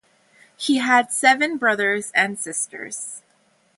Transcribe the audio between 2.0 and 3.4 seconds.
and sisters.